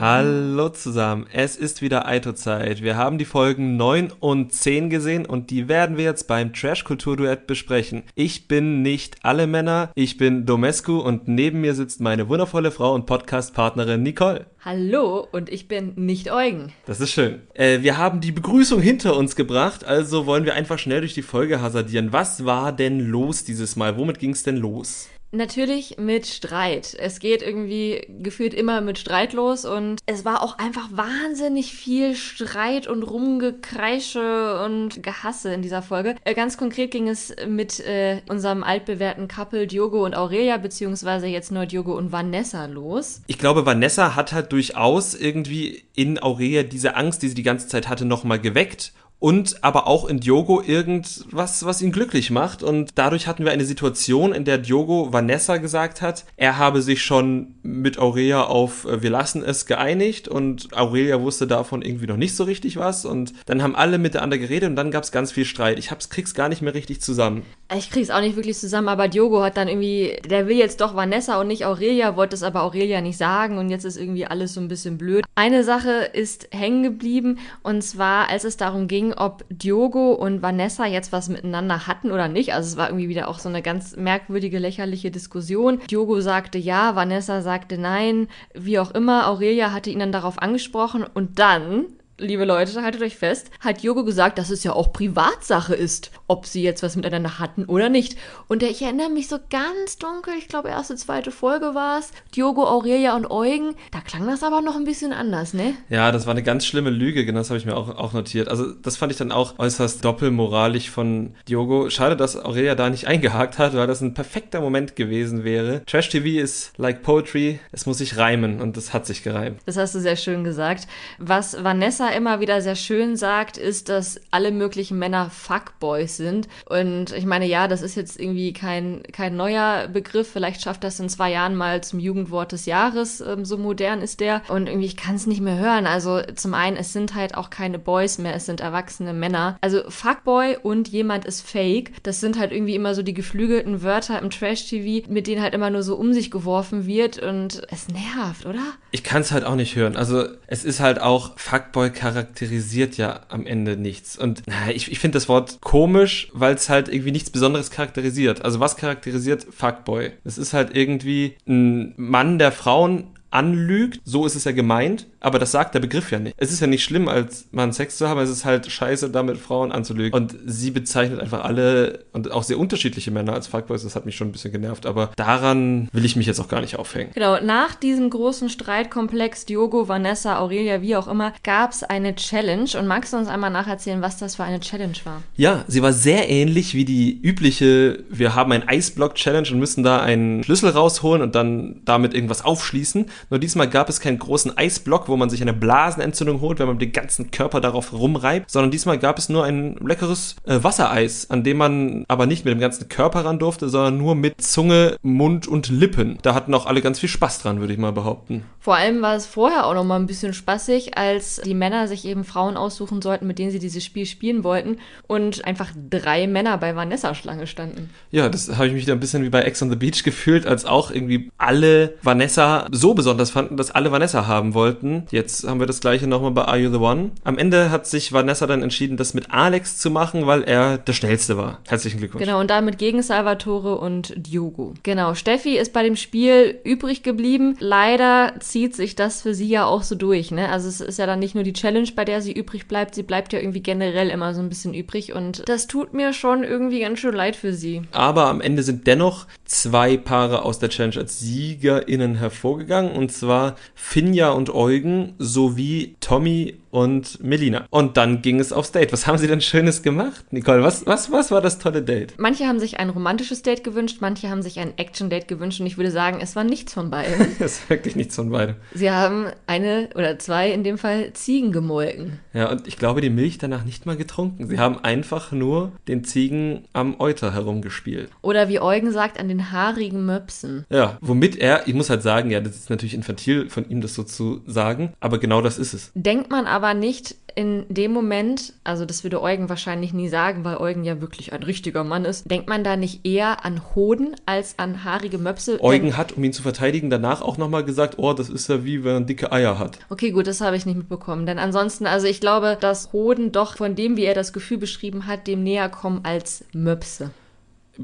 [0.00, 2.82] Hallo zusammen, es ist wieder Aito-Zeit.
[2.82, 7.46] Wir haben die Folgen 9 und 10 gesehen und die werden wir jetzt beim Trash-Kultur-Duett
[7.46, 8.02] besprechen.
[8.14, 12.94] Ich bin nicht alle Männer, ich bin Domescu und neben mir sitzt meine wundervolle Frau
[12.94, 14.46] und Podcast-Partnerin Nicole.
[14.64, 16.72] Hallo und ich bin nicht Eugen.
[16.86, 17.42] Das ist schön.
[17.54, 21.22] Äh, wir haben die Begrüßung hinter uns gebracht, also wollen wir einfach schnell durch die
[21.22, 22.12] Folge hasardieren.
[22.12, 23.96] Was war denn los dieses Mal?
[23.96, 25.08] Womit ging es denn los?
[25.34, 26.94] Natürlich mit Streit.
[26.98, 32.14] Es geht irgendwie gefühlt immer mit Streit los und es war auch einfach wahnsinnig viel
[32.14, 36.16] Streit und Rumgekreische und Gehasse in dieser Folge.
[36.24, 41.50] Äh, ganz konkret ging es mit äh, unserem altbewährten Couple Diogo und Aurelia, beziehungsweise jetzt
[41.50, 43.22] nur Diogo und Vanessa los.
[43.26, 47.68] Ich glaube, Vanessa hat halt durchaus irgendwie in Aurelia diese Angst, die sie die ganze
[47.68, 52.64] Zeit hatte, nochmal geweckt und aber auch in Diogo irgendwas, was ihn glücklich macht.
[52.64, 57.04] Und dadurch hatten wir eine Situation, in der Diogo Vanessa gesagt hat, er habe sich
[57.04, 62.16] schon mit Aurelia auf äh, wir lassen es geeinigt und Aurelia wusste davon irgendwie noch
[62.16, 63.04] nicht so richtig was.
[63.04, 65.78] Und dann haben alle miteinander geredet und dann gab es ganz viel Streit.
[65.78, 67.44] Ich hab's, krieg's gar nicht mehr richtig zusammen.
[67.76, 70.96] Ich krieg's auch nicht wirklich zusammen, aber Diogo hat dann irgendwie, der will jetzt doch
[70.96, 74.54] Vanessa und nicht Aurelia, wollte es aber Aurelia nicht sagen und jetzt ist irgendwie alles
[74.54, 75.24] so ein bisschen blöd.
[75.36, 80.86] Eine Sache ist hängen geblieben und zwar, als es darum ging, ob Diogo und Vanessa
[80.86, 82.54] jetzt was miteinander hatten oder nicht.
[82.54, 85.80] Also es war irgendwie wieder auch so eine ganz merkwürdige, lächerliche Diskussion.
[85.90, 89.28] Diogo sagte ja, Vanessa sagte nein, wie auch immer.
[89.28, 91.86] Aurelia hatte ihn dann darauf angesprochen und dann
[92.22, 96.46] liebe Leute, haltet euch fest, hat Yogo gesagt, dass es ja auch Privatsache ist, ob
[96.46, 98.16] sie jetzt was miteinander hatten oder nicht.
[98.48, 102.64] Und ich erinnere mich so ganz dunkel, ich glaube, erste, zweite Folge war es, Diogo,
[102.64, 105.74] Aurelia und Eugen, da klang das aber noch ein bisschen anders, ne?
[105.88, 108.48] Ja, das war eine ganz schlimme Lüge, genau das habe ich mir auch, auch notiert.
[108.48, 111.90] Also das fand ich dann auch äußerst doppelmoralisch von Diogo.
[111.90, 115.82] Schade, dass Aurelia da nicht eingehakt hat, weil das ein perfekter Moment gewesen wäre.
[115.86, 119.60] Trash TV ist like Poetry, es muss sich reimen und das hat sich gereimt.
[119.66, 120.86] Das hast du sehr schön gesagt.
[121.18, 126.48] Was Vanessa immer wieder sehr schön sagt, ist, dass alle möglichen Männer Fuckboys sind.
[126.66, 130.30] Und ich meine, ja, das ist jetzt irgendwie kein, kein neuer Begriff.
[130.30, 133.20] Vielleicht schafft das in zwei Jahren mal zum Jugendwort des Jahres.
[133.20, 134.42] Ähm, so modern ist der.
[134.48, 135.86] Und irgendwie, ich kann es nicht mehr hören.
[135.86, 139.56] Also zum einen, es sind halt auch keine Boys mehr, es sind erwachsene Männer.
[139.60, 141.92] Also Fuckboy und jemand ist fake.
[142.02, 145.70] Das sind halt irgendwie immer so die geflügelten Wörter im Trash-TV, mit denen halt immer
[145.70, 147.18] nur so um sich geworfen wird.
[147.18, 148.62] Und es nervt, oder?
[148.90, 149.96] Ich kann es halt auch nicht hören.
[149.96, 154.18] Also es ist halt auch Fuckboy charakterisiert ja am Ende nichts.
[154.18, 154.42] Und
[154.74, 158.44] ich, ich finde das Wort komisch, weil es halt irgendwie nichts Besonderes charakterisiert.
[158.44, 160.10] Also was charakterisiert Fuckboy?
[160.24, 165.38] Es ist halt irgendwie ein Mann, der Frauen anlügt, so ist es ja gemeint, aber
[165.38, 166.34] das sagt der Begriff ja nicht.
[166.38, 169.38] Es ist ja nicht schlimm, als Mann Sex zu haben, es ist halt scheiße, damit
[169.38, 170.12] Frauen anzulügen.
[170.14, 174.16] Und sie bezeichnet einfach alle und auch sehr unterschiedliche Männer als Fuckboys, das hat mich
[174.16, 177.10] schon ein bisschen genervt, aber daran will ich mich jetzt auch gar nicht aufhängen.
[177.14, 182.70] Genau, nach diesem großen Streitkomplex Diogo, Vanessa, Aurelia, wie auch immer, gab es eine Challenge
[182.78, 185.22] und magst du uns einmal nacherzählen, was das für eine Challenge war?
[185.36, 190.00] Ja, sie war sehr ähnlich wie die übliche, wir haben ein Eisblock-Challenge und müssen da
[190.00, 193.06] einen Schlüssel rausholen und dann damit irgendwas aufschließen.
[193.30, 196.78] Nur diesmal gab es keinen großen Eisblock, wo man sich eine Blasenentzündung holt, wenn man
[196.78, 201.44] den ganzen Körper darauf rumreibt, sondern diesmal gab es nur ein leckeres äh, Wassereis, an
[201.44, 205.46] dem man aber nicht mit dem ganzen Körper ran durfte, sondern nur mit Zunge, Mund
[205.46, 206.18] und Lippen.
[206.22, 208.44] Da hatten auch alle ganz viel Spaß dran, würde ich mal behaupten.
[208.58, 212.04] Vor allem war es vorher auch noch mal ein bisschen spaßig, als die Männer sich
[212.04, 216.58] eben Frauen aussuchen sollten, mit denen sie dieses Spiel spielen wollten und einfach drei Männer
[216.58, 217.90] bei Vanessa Schlange standen.
[218.10, 220.46] Ja, das habe ich mich da ein bisschen wie bei Ex on the Beach gefühlt,
[220.46, 225.06] als auch irgendwie alle Vanessa so besonders besonders fanden, dass alle Vanessa haben wollten.
[225.10, 227.10] Jetzt haben wir das gleiche nochmal bei Are You the One?
[227.24, 230.94] Am Ende hat sich Vanessa dann entschieden, das mit Alex zu machen, weil er der
[230.94, 231.58] Schnellste war.
[231.68, 232.24] Herzlichen Glückwunsch.
[232.24, 234.72] Genau, und damit gegen Salvatore und Diogo.
[234.82, 237.56] Genau, Steffi ist bei dem Spiel übrig geblieben.
[237.58, 240.30] Leider zieht sich das für sie ja auch so durch.
[240.30, 240.48] Ne?
[240.48, 243.02] Also es ist ja dann nicht nur die Challenge, bei der sie übrig bleibt, sie
[243.02, 246.80] bleibt ja irgendwie generell immer so ein bisschen übrig und das tut mir schon irgendwie
[246.80, 247.82] ganz schön leid für sie.
[247.92, 253.56] Aber am Ende sind dennoch zwei Paare aus der Challenge als SiegerInnen hervorgegangen und zwar
[253.74, 257.66] Finja und Eugen sowie Tommy und Melina.
[257.68, 258.92] Und dann ging es aufs Date.
[258.92, 260.62] Was haben sie denn Schönes gemacht, Nicole?
[260.62, 262.14] Was, was, was war das tolle Date?
[262.16, 265.76] Manche haben sich ein romantisches Date gewünscht, manche haben sich ein Action-Date gewünscht und ich
[265.76, 267.26] würde sagen, es war nichts von beiden.
[267.38, 268.56] es ist wirklich nichts von beiden.
[268.72, 272.20] Sie haben eine oder zwei, in dem Fall, Ziegen gemolken.
[272.32, 274.46] Ja, und ich glaube, die Milch danach nicht mal getrunken.
[274.48, 278.08] Sie haben einfach nur den Ziegen am Euter herumgespielt.
[278.22, 280.64] Oder wie Eugen sagt, an den haarigen Möpsen.
[280.70, 283.92] Ja, womit er, ich muss halt sagen, ja, das ist natürlich infantil von ihm, das
[283.92, 285.92] so zu sagen, aber genau das ist es.
[285.94, 290.44] Denkt man aber aber nicht, in dem Moment, also das würde Eugen wahrscheinlich nie sagen,
[290.44, 294.14] weil Eugen ja wirklich ein richtiger Mann ist, denkt man da nicht eher an Hoden
[294.26, 295.58] als an haarige Möpse?
[295.60, 298.84] Eugen hat, um ihn zu verteidigen, danach auch nochmal gesagt, oh, das ist ja wie,
[298.84, 299.78] wenn man dicke Eier hat.
[299.90, 301.26] Okay, gut, das habe ich nicht mitbekommen.
[301.26, 305.06] Denn ansonsten, also ich glaube, dass Hoden doch von dem, wie er das Gefühl beschrieben
[305.06, 307.10] hat, dem näher kommen als Möpse.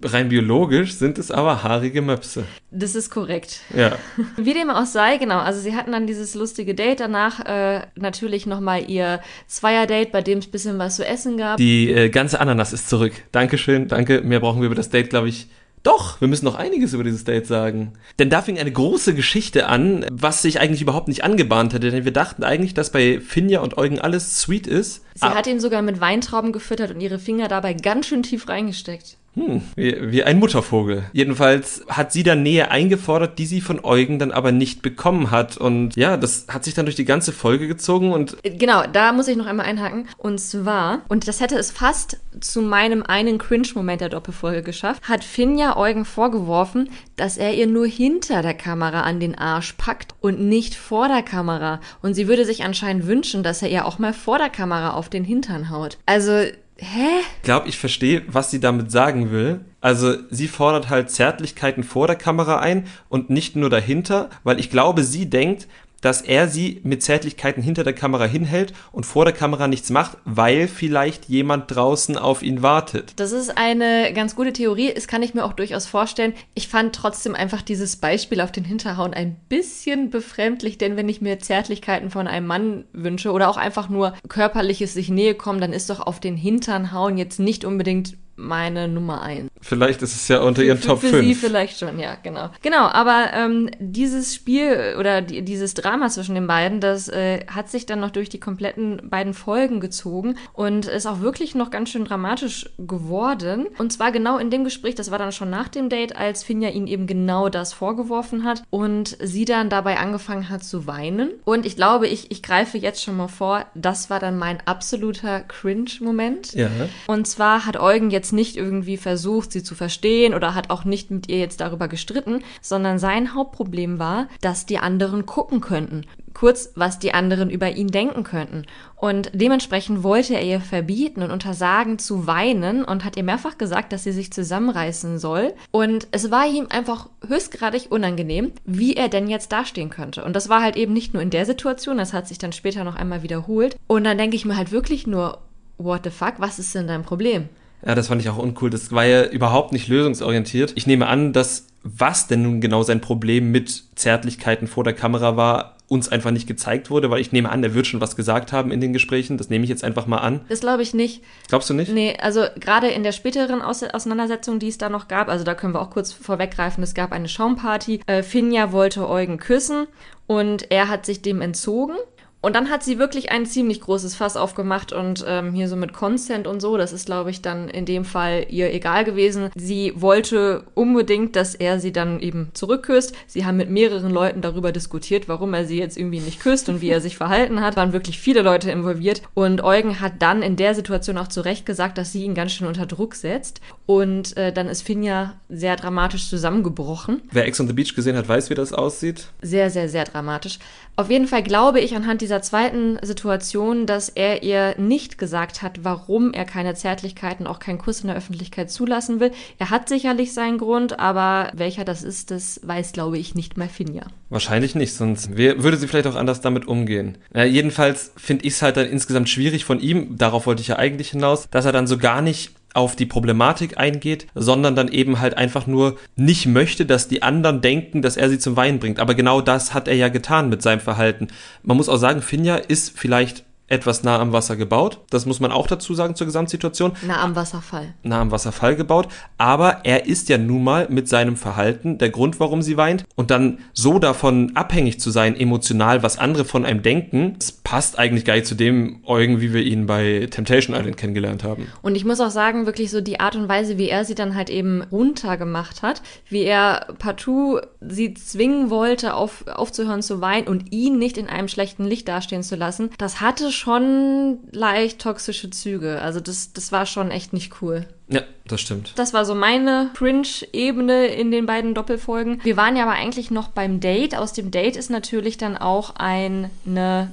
[0.02, 2.44] Rein biologisch sind es aber haarige Möpse.
[2.70, 3.60] Das ist korrekt.
[3.74, 3.96] Ja.
[4.36, 5.38] Wie dem auch sei, genau.
[5.38, 7.00] Also sie hatten dann dieses lustige Date.
[7.00, 11.56] Danach äh, natürlich nochmal ihr Zweier-Date, bei dem es ein bisschen was zu essen gab.
[11.56, 13.12] Die äh, ganze Ananas ist zurück.
[13.32, 14.20] Dankeschön, danke.
[14.20, 15.48] Mehr brauchen wir über das Date, glaube ich,
[15.82, 17.92] doch, wir müssen noch einiges über dieses Date sagen.
[18.18, 21.90] Denn da fing eine große Geschichte an, was sich eigentlich überhaupt nicht angebahnt hätte.
[21.90, 25.04] Denn wir dachten eigentlich, dass bei Finja und Eugen alles sweet ist.
[25.14, 25.34] Sie ah.
[25.34, 29.16] hat ihn sogar mit Weintrauben gefüttert und ihre Finger dabei ganz schön tief reingesteckt.
[29.38, 31.04] Hm, wie, wie ein Muttervogel.
[31.12, 35.56] Jedenfalls hat sie dann Nähe eingefordert, die sie von Eugen dann aber nicht bekommen hat.
[35.56, 38.36] Und ja, das hat sich dann durch die ganze Folge gezogen und.
[38.42, 40.08] Genau, da muss ich noch einmal einhaken.
[40.16, 45.22] Und zwar, und das hätte es fast zu meinem einen Cringe-Moment der Doppelfolge geschafft, hat
[45.22, 50.40] Finja Eugen vorgeworfen, dass er ihr nur hinter der Kamera an den Arsch packt und
[50.40, 51.80] nicht vor der Kamera.
[52.02, 55.08] Und sie würde sich anscheinend wünschen, dass er ihr auch mal vor der Kamera auf
[55.08, 55.98] den Hintern haut.
[56.06, 56.42] Also
[56.80, 57.20] Hä?
[57.36, 59.60] Ich glaube, ich verstehe, was sie damit sagen will.
[59.80, 64.70] Also sie fordert halt Zärtlichkeiten vor der Kamera ein und nicht nur dahinter, weil ich
[64.70, 65.66] glaube, sie denkt,
[66.00, 70.18] dass er sie mit Zärtlichkeiten hinter der Kamera hinhält und vor der Kamera nichts macht,
[70.24, 73.14] weil vielleicht jemand draußen auf ihn wartet.
[73.16, 74.92] Das ist eine ganz gute Theorie.
[74.94, 76.34] Das kann ich mir auch durchaus vorstellen.
[76.54, 81.20] Ich fand trotzdem einfach dieses Beispiel auf den Hinterhauen ein bisschen befremdlich, denn wenn ich
[81.20, 85.72] mir Zärtlichkeiten von einem Mann wünsche oder auch einfach nur körperliches sich Nähe kommen, dann
[85.72, 89.50] ist doch auf den Hintern hauen jetzt nicht unbedingt meine Nummer eins.
[89.60, 91.12] Vielleicht ist es ja unter ihren Top 5.
[91.12, 92.50] Für sie vielleicht schon, ja, genau.
[92.62, 97.68] Genau, aber ähm, dieses Spiel oder die, dieses Drama zwischen den beiden, das äh, hat
[97.68, 101.90] sich dann noch durch die kompletten beiden Folgen gezogen und ist auch wirklich noch ganz
[101.90, 103.66] schön dramatisch geworden.
[103.78, 106.70] Und zwar genau in dem Gespräch, das war dann schon nach dem Date, als Finja
[106.70, 111.30] ihn eben genau das vorgeworfen hat und sie dann dabei angefangen hat zu weinen.
[111.44, 115.40] Und ich glaube, ich, ich greife jetzt schon mal vor, das war dann mein absoluter
[115.40, 116.54] Cringe-Moment.
[116.54, 116.70] Ja.
[117.08, 120.84] Und zwar hat Eugen jetzt jetzt nicht irgendwie versucht, sie zu verstehen oder hat auch
[120.84, 126.04] nicht mit ihr jetzt darüber gestritten, sondern sein Hauptproblem war, dass die anderen gucken könnten.
[126.34, 128.64] Kurz, was die anderen über ihn denken könnten.
[128.96, 133.92] Und dementsprechend wollte er ihr verbieten und untersagen zu weinen und hat ihr mehrfach gesagt,
[133.92, 135.54] dass sie sich zusammenreißen soll.
[135.70, 140.22] Und es war ihm einfach höchstgradig unangenehm, wie er denn jetzt dastehen könnte.
[140.22, 142.84] Und das war halt eben nicht nur in der Situation, das hat sich dann später
[142.84, 143.76] noch einmal wiederholt.
[143.86, 145.38] Und dann denke ich mir halt wirklich nur,
[145.78, 147.48] what the fuck, was ist denn dein Problem?
[147.86, 148.70] Ja, das fand ich auch uncool.
[148.70, 150.72] Das war ja überhaupt nicht lösungsorientiert.
[150.74, 155.36] Ich nehme an, dass was denn nun genau sein Problem mit Zärtlichkeiten vor der Kamera
[155.36, 158.52] war, uns einfach nicht gezeigt wurde, weil ich nehme an, er wird schon was gesagt
[158.52, 159.38] haben in den Gesprächen.
[159.38, 160.42] Das nehme ich jetzt einfach mal an.
[160.48, 161.22] Das glaube ich nicht.
[161.48, 161.90] Glaubst du nicht?
[161.90, 165.72] Nee, also gerade in der späteren Auseinandersetzung, die es da noch gab, also da können
[165.72, 168.00] wir auch kurz vorweggreifen, es gab eine Schaumparty.
[168.06, 169.86] Äh, Finja wollte Eugen küssen
[170.26, 171.96] und er hat sich dem entzogen.
[172.40, 175.92] Und dann hat sie wirklich ein ziemlich großes Fass aufgemacht und ähm, hier so mit
[175.92, 179.50] Consent und so, das ist, glaube ich, dann in dem Fall ihr egal gewesen.
[179.56, 183.12] Sie wollte unbedingt, dass er sie dann eben zurückküsst.
[183.26, 186.80] Sie haben mit mehreren Leuten darüber diskutiert, warum er sie jetzt irgendwie nicht küsst und
[186.80, 187.76] wie er sich verhalten hat.
[187.76, 189.22] Waren wirklich viele Leute involviert.
[189.34, 192.52] Und Eugen hat dann in der Situation auch zu Recht gesagt, dass sie ihn ganz
[192.52, 193.60] schön unter Druck setzt.
[193.84, 197.22] Und äh, dann ist Finja sehr dramatisch zusammengebrochen.
[197.32, 199.26] Wer Ex on the Beach gesehen hat, weiß, wie das aussieht.
[199.42, 200.60] Sehr, sehr, sehr dramatisch.
[200.94, 205.84] Auf jeden Fall glaube ich anhand dieser zweiten Situation, dass er ihr nicht gesagt hat,
[205.84, 209.32] warum er keine Zärtlichkeiten, auch keinen Kuss in der Öffentlichkeit zulassen will.
[209.58, 213.68] Er hat sicherlich seinen Grund, aber welcher das ist, das weiß, glaube ich, nicht mehr
[213.68, 214.04] Finja.
[214.30, 217.18] Wahrscheinlich nicht, sonst würde sie vielleicht auch anders damit umgehen.
[217.34, 220.76] Ja, jedenfalls finde ich es halt dann insgesamt schwierig von ihm, darauf wollte ich ja
[220.76, 225.20] eigentlich hinaus, dass er dann so gar nicht auf die Problematik eingeht, sondern dann eben
[225.20, 229.00] halt einfach nur nicht möchte, dass die anderen denken, dass er sie zum Weinen bringt.
[229.00, 231.28] Aber genau das hat er ja getan mit seinem Verhalten.
[231.62, 235.00] Man muss auch sagen, Finja ist vielleicht etwas nah am Wasser gebaut.
[235.10, 236.92] Das muss man auch dazu sagen zur Gesamtsituation.
[237.06, 237.94] Nah am Wasserfall.
[238.02, 239.08] Nah am Wasserfall gebaut.
[239.36, 243.04] Aber er ist ja nun mal mit seinem Verhalten der Grund, warum sie weint.
[243.14, 247.98] Und dann so davon abhängig zu sein, emotional, was andere von einem denken, das passt
[247.98, 251.66] eigentlich gar nicht zu dem Eugen, wie wir ihn bei Temptation Island kennengelernt haben.
[251.82, 254.34] Und ich muss auch sagen, wirklich so die Art und Weise, wie er sie dann
[254.34, 260.72] halt eben runtergemacht hat, wie er partout sie zwingen wollte, auf, aufzuhören zu weinen und
[260.72, 266.00] ihn nicht in einem schlechten Licht dastehen zu lassen, das hatte schon leicht toxische Züge.
[266.00, 267.86] Also das, das war schon echt nicht cool.
[268.10, 268.92] Ja, das stimmt.
[268.96, 272.40] Das war so meine Cringe-Ebene in den beiden Doppelfolgen.
[272.42, 274.16] Wir waren ja aber eigentlich noch beim Date.
[274.16, 276.50] Aus dem Date ist natürlich dann auch eine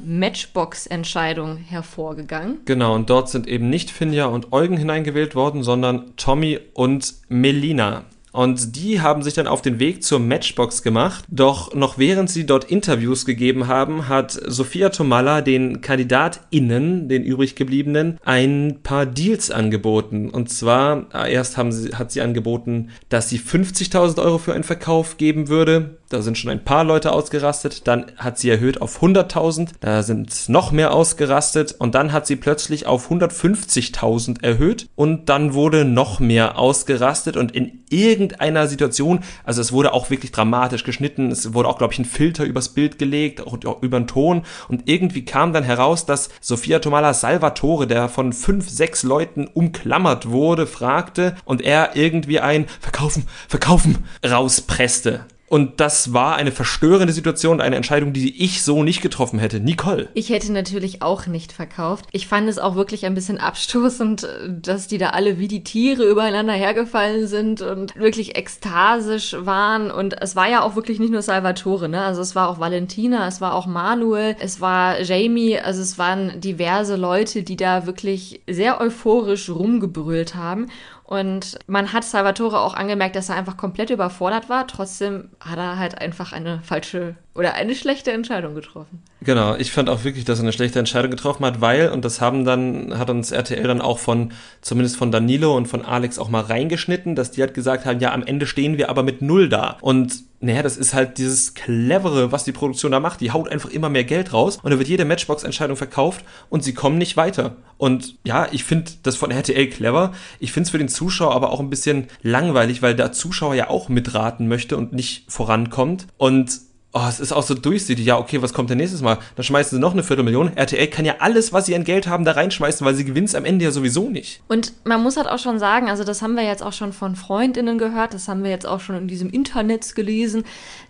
[0.06, 2.60] Matchbox-Entscheidung hervorgegangen.
[2.64, 8.06] Genau, und dort sind eben nicht Finja und Eugen hineingewählt worden, sondern Tommy und Melina.
[8.36, 11.24] Und die haben sich dann auf den Weg zur Matchbox gemacht.
[11.30, 17.56] Doch noch während sie dort Interviews gegeben haben, hat Sophia Tomalla den KandidatInnen, den übrig
[17.56, 20.30] gebliebenen, ein paar Deals angeboten.
[20.30, 25.15] Und zwar, erst haben sie, hat sie angeboten, dass sie 50.000 Euro für einen Verkauf
[25.15, 25.98] geben würde.
[26.10, 27.88] Da sind schon ein paar Leute ausgerastet.
[27.88, 29.70] Dann hat sie erhöht auf 100.000.
[29.80, 31.75] Da sind noch mehr ausgerastet.
[31.80, 34.88] Und dann hat sie plötzlich auf 150.000 erhöht.
[34.96, 37.38] Und dann wurde noch mehr ausgerastet.
[37.38, 37.82] Und in
[38.25, 41.32] irgendeiner Situation, also es wurde auch wirklich dramatisch geschnitten.
[41.32, 44.44] Es wurde auch, glaube ich, ein Filter übers Bild gelegt, auch über den Ton.
[44.67, 50.29] Und irgendwie kam dann heraus, dass Sofia Tomala Salvatore, der von fünf, sechs Leuten umklammert
[50.29, 55.25] wurde, fragte und er irgendwie ein Verkaufen, Verkaufen rauspresste.
[55.48, 59.60] Und das war eine verstörende Situation, eine Entscheidung, die ich so nicht getroffen hätte.
[59.60, 60.10] Nicole.
[60.16, 62.06] Ich hätte natürlich auch nicht verkauft.
[62.12, 66.04] Ich fand es auch wirklich ein bisschen abstoßend, dass die da alle wie die Tiere
[66.04, 69.92] übereinander hergefallen sind und wirklich ekstasisch waren.
[69.92, 72.02] Und es war ja auch wirklich nicht nur Salvatore, ne?
[72.02, 76.42] Also es war auch Valentina, es war auch Manuel, es war Jamie, also es waren
[76.42, 80.68] diverse Leute, die da wirklich sehr euphorisch rumgebrüllt haben.
[81.06, 84.66] Und man hat Salvatore auch angemerkt, dass er einfach komplett überfordert war.
[84.66, 89.04] Trotzdem hat er halt einfach eine falsche oder eine schlechte Entscheidung getroffen.
[89.22, 92.22] Genau, ich fand auch wirklich, dass er eine schlechte Entscheidung getroffen hat, weil, und das
[92.22, 96.30] haben dann, hat uns RTL dann auch von, zumindest von Danilo und von Alex auch
[96.30, 99.50] mal reingeschnitten, dass die halt gesagt haben, ja, am Ende stehen wir aber mit Null
[99.50, 99.77] da.
[99.82, 103.20] Und naja, das ist halt dieses Clevere, was die Produktion da macht.
[103.20, 106.74] Die haut einfach immer mehr Geld raus und da wird jede Matchbox-Entscheidung verkauft und sie
[106.74, 107.58] kommen nicht weiter.
[107.77, 110.13] Und ja, ich finde das von RTL clever.
[110.39, 113.70] Ich finde es für den Zuschauer aber auch ein bisschen langweilig, weil der Zuschauer ja
[113.70, 116.08] auch mitraten möchte und nicht vorankommt.
[116.18, 116.62] Und
[116.96, 118.06] oh, es ist auch so durchsichtig.
[118.06, 119.20] Ja, okay, was kommt denn nächstes Mal?
[119.36, 120.56] Dann schmeißen sie noch eine Viertelmillion.
[120.56, 123.36] RTL kann ja alles, was sie an Geld haben, da reinschmeißen, weil sie gewinnt es
[123.36, 124.42] am Ende ja sowieso nicht.
[124.48, 127.16] Und man muss halt auch schon sagen, also das haben wir jetzt auch schon von
[127.16, 130.46] Freundinnen gehört, das haben wir jetzt auch schon in diesem Internet gelesen,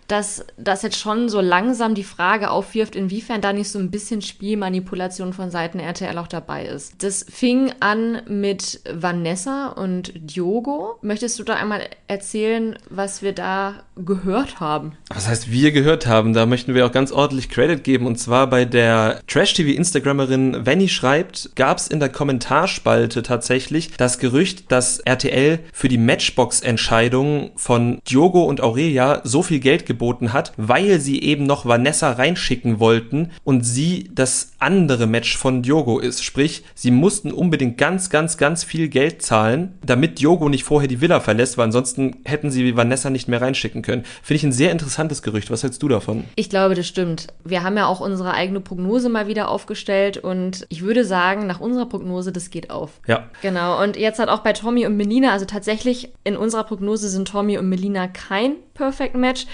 [0.08, 4.22] dass das jetzt schon so langsam die Frage aufwirft, inwiefern da nicht so ein bisschen
[4.22, 7.02] Spielmanipulation von Seiten RTL auch dabei ist.
[7.02, 10.98] Das fing an mit Vanessa und Diogo.
[11.02, 14.92] Möchtest du da einmal erzählen, was wir da gehört haben?
[15.08, 16.34] Was heißt wir gehört haben?
[16.34, 18.06] Da möchten wir auch ganz ordentlich Credit geben.
[18.06, 24.70] Und zwar bei der Trash-TV-Instagrammerin Venny schreibt, gab es in der Kommentarspalte tatsächlich das Gerücht,
[24.70, 31.00] dass RTL für die Matchbox-Entscheidung von Diogo und Aurelia so viel Geld geboten hat, weil
[31.00, 36.22] sie eben noch Vanessa reinschicken wollten und sie das andere Match von Diogo ist.
[36.22, 41.00] Sprich, sie mussten unbedingt ganz, ganz, ganz viel Geld zahlen, damit Diogo nicht vorher die
[41.00, 44.04] Villa verlässt, weil ansonsten hätten sie Vanessa nicht mehr reinschicken können.
[44.22, 45.50] Finde ich ein sehr interessantes Gerücht.
[45.50, 46.24] Was hältst du davon?
[46.34, 47.28] Ich glaube, das stimmt.
[47.44, 51.60] Wir haben ja auch unsere eigene Prognose mal wieder aufgestellt und ich würde sagen, nach
[51.60, 53.00] unserer Prognose, das geht auf.
[53.06, 53.30] Ja.
[53.40, 53.82] Genau.
[53.82, 57.56] Und jetzt hat auch bei Tommy und Melina, also tatsächlich in unserer Prognose sind Tommy
[57.56, 59.46] und Melina kein Perfect Match.